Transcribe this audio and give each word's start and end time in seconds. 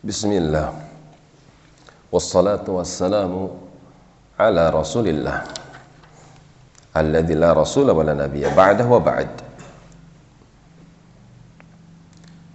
بسم 0.00 0.32
الله 0.32 0.68
والصلاة 2.08 2.64
والسلام 2.64 3.32
على 4.40 4.62
رسول 4.72 5.06
الله 5.12 5.38
الذي 6.96 7.34
لا 7.36 7.52
رسول 7.52 7.92
ولا 7.92 8.16
نبي 8.16 8.48
بعده 8.56 8.88
وبعد 8.88 9.30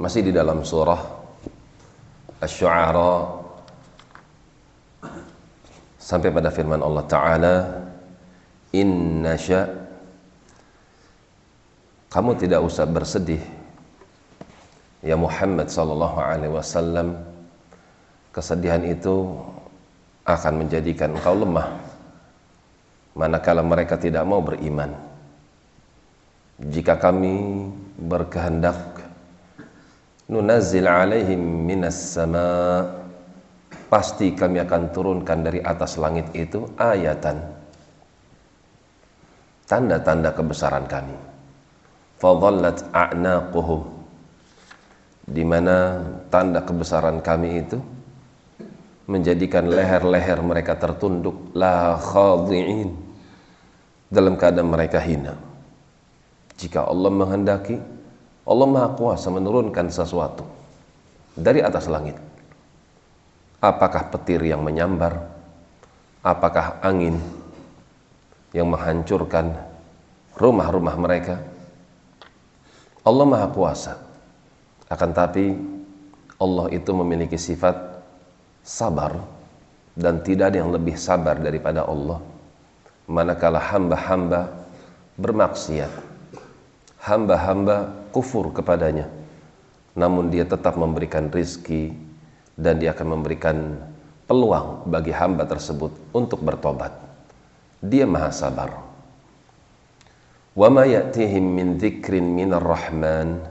masih 0.00 0.24
di 0.24 0.32
dalam 0.32 0.64
surah 0.64 0.96
Asy-Syu'ara 2.40 3.12
sampai 6.00 6.32
pada 6.32 6.48
firman 6.48 6.80
Allah 6.80 7.04
taala 7.04 7.54
inna 8.72 9.36
sya 9.36 9.68
kamu 12.08 12.40
tidak 12.40 12.64
usah 12.64 12.88
bersedih 12.88 13.44
ya 15.04 15.12
Muhammad 15.20 15.68
sallallahu 15.68 16.18
alaihi 16.24 16.52
wasallam 16.56 17.33
kesedihan 18.34 18.82
itu 18.82 19.30
akan 20.26 20.66
menjadikan 20.66 21.14
engkau 21.14 21.38
lemah. 21.38 21.70
Manakala 23.14 23.62
mereka 23.62 23.94
tidak 23.94 24.26
mau 24.26 24.42
beriman. 24.42 24.90
Jika 26.58 26.98
kami 26.98 27.70
berkehendak 27.94 29.06
nunazzil 30.26 30.90
alaihim 30.90 31.38
minas 31.38 32.18
sama 32.18 32.82
pasti 33.86 34.34
kami 34.34 34.58
akan 34.66 34.90
turunkan 34.90 35.46
dari 35.46 35.62
atas 35.62 35.94
langit 35.94 36.26
itu 36.34 36.66
ayatan. 36.74 37.38
Tanda-tanda 39.70 40.34
kebesaran 40.34 40.90
kami. 40.90 41.14
Fadhallat 42.18 42.82
a'naquhum. 42.90 43.94
Di 45.24 45.40
mana 45.40 46.04
tanda 46.28 46.60
kebesaran 46.60 47.22
kami 47.24 47.64
itu 47.64 47.80
menjadikan 49.04 49.68
leher-leher 49.68 50.40
mereka 50.40 50.76
tertunduk 50.80 51.52
la 51.52 52.00
khadhi'in 52.00 52.90
dalam 54.08 54.38
keadaan 54.38 54.68
mereka 54.70 55.00
hina 55.02 55.36
jika 56.56 56.86
Allah 56.86 57.10
menghendaki 57.12 57.76
Allah 58.44 58.68
Maha 58.68 58.88
Kuasa 58.92 59.32
menurunkan 59.32 59.88
sesuatu 59.88 60.44
dari 61.32 61.64
atas 61.64 61.88
langit. 61.88 62.20
Apakah 63.64 64.12
petir 64.12 64.44
yang 64.44 64.60
menyambar? 64.60 65.16
Apakah 66.20 66.76
angin 66.84 67.16
yang 68.52 68.68
menghancurkan 68.68 69.56
rumah-rumah 70.36 70.96
mereka? 71.00 71.40
Allah 73.00 73.24
Maha 73.24 73.48
Kuasa. 73.48 73.96
Akan 74.92 75.16
tapi 75.16 75.56
Allah 76.36 76.68
itu 76.68 76.92
memiliki 76.92 77.40
sifat 77.40 78.03
sabar 78.64 79.20
dan 79.94 80.24
tidak 80.24 80.50
ada 80.50 80.64
yang 80.64 80.72
lebih 80.74 80.98
sabar 80.98 81.38
daripada 81.38 81.86
Allah. 81.86 82.18
Manakala 83.04 83.60
hamba-hamba 83.60 84.48
bermaksiat, 85.20 85.92
hamba-hamba 87.04 87.92
kufur 88.10 88.48
kepadanya 88.48 89.06
namun 89.94 90.26
dia 90.30 90.42
tetap 90.42 90.74
memberikan 90.74 91.30
rizki 91.30 91.94
dan 92.58 92.82
dia 92.82 92.90
akan 92.94 93.18
memberikan 93.18 93.78
peluang 94.26 94.90
bagi 94.90 95.14
hamba 95.14 95.46
tersebut 95.46 95.94
untuk 96.10 96.42
bertobat. 96.42 96.90
Dia 97.78 98.06
maha 98.06 98.30
sabar. 98.34 98.70
Ma 100.54 100.82
ya'tihim 100.86 101.44
min 101.46 101.78
dzikrin 101.78 102.26
minar 102.26 102.62
rahman. 102.62 103.42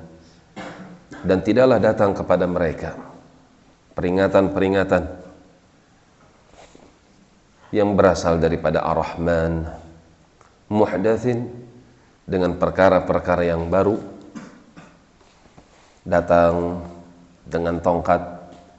Dan 1.23 1.39
tidaklah 1.39 1.79
datang 1.79 2.11
kepada 2.11 2.43
mereka 2.43 2.99
peringatan-peringatan 3.93 5.03
yang 7.73 7.97
berasal 7.97 8.37
daripada 8.37 8.85
Ar-Rahman 8.85 9.65
muhdatsin 10.69 11.49
dengan 12.25 12.57
perkara-perkara 12.57 13.49
yang 13.49 13.69
baru 13.69 13.97
datang 16.05 16.85
dengan 17.45 17.81
tongkat 17.81 18.21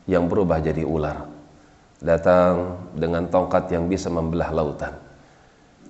yang 0.06 0.30
berubah 0.30 0.62
jadi 0.62 0.86
ular 0.86 1.34
datang 2.04 2.84
dengan 2.92 3.24
tongkat 3.32 3.72
yang 3.72 3.88
bisa 3.88 4.12
membelah 4.12 4.52
lautan. 4.52 4.92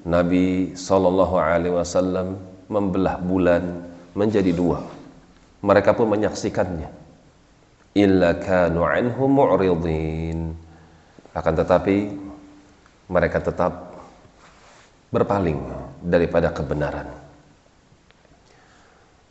Nabi 0.07 0.77
Shallallahu 0.79 1.35
Alaihi 1.35 1.75
Wasallam 1.75 2.39
membelah 2.71 3.19
bulan 3.19 3.83
menjadi 4.15 4.55
dua. 4.55 4.79
Mereka 5.65 5.97
pun 5.97 6.13
menyaksikannya 6.13 7.04
illa 7.95 8.37
kanu 8.39 8.83
anhu 8.83 9.31
mu'ridin 9.31 10.53
akan 11.35 11.55
tetapi 11.55 11.97
mereka 13.11 13.39
tetap 13.43 13.95
berpaling 15.15 15.59
daripada 16.03 16.51
kebenaran 16.51 17.25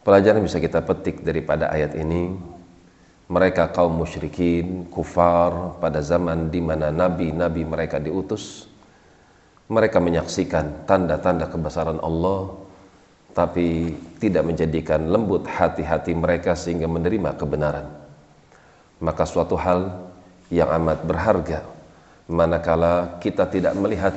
Pelajaran 0.03 0.43
bisa 0.43 0.59
kita 0.59 0.83
petik 0.83 1.23
daripada 1.23 1.71
ayat 1.71 1.95
ini, 1.95 2.35
mereka 3.31 3.71
kaum 3.71 4.03
musyrikin, 4.03 4.83
kufar 4.91 5.79
pada 5.79 6.03
zaman 6.03 6.51
di 6.51 6.59
mana 6.59 6.91
nabi-nabi 6.91 7.63
mereka 7.63 8.03
diutus, 8.03 8.67
mereka 9.71 10.03
menyaksikan 10.03 10.83
tanda-tanda 10.83 11.47
kebesaran 11.47 12.03
Allah, 12.03 12.51
tapi 13.31 13.95
tidak 14.19 14.43
menjadikan 14.43 15.07
lembut 15.07 15.47
hati-hati 15.47 16.11
mereka 16.19 16.51
sehingga 16.51 16.91
menerima 16.91 17.39
kebenaran. 17.39 18.02
Maka 19.03 19.27
suatu 19.27 19.59
hal 19.59 19.91
yang 20.47 20.71
amat 20.79 21.03
berharga, 21.03 21.59
manakala 22.31 23.19
kita 23.19 23.51
tidak 23.51 23.75
melihat 23.75 24.15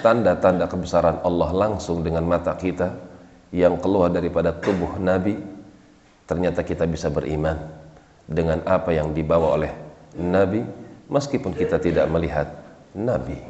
tanda-tanda 0.00 0.64
kebesaran 0.64 1.20
Allah 1.20 1.52
langsung 1.52 2.00
dengan 2.00 2.24
mata 2.24 2.56
kita, 2.56 2.96
yang 3.50 3.76
keluar 3.82 4.08
daripada 4.14 4.54
tubuh 4.54 4.96
Nabi 4.96 5.34
ternyata 6.30 6.62
kita 6.62 6.86
bisa 6.86 7.10
beriman 7.10 7.58
dengan 8.30 8.62
apa 8.62 8.94
yang 8.94 9.10
dibawa 9.10 9.58
oleh 9.58 9.72
Nabi 10.14 10.62
meskipun 11.10 11.50
kita 11.50 11.82
tidak 11.82 12.06
melihat 12.06 12.46
Nabi 12.94 13.42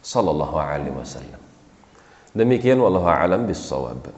sallallahu 0.00 0.56
alaihi 0.56 0.96
wasallam. 0.96 1.40
Demikian 2.32 2.80
wallahu 2.80 3.12
alam 3.12 3.44
bissawab 3.44 4.08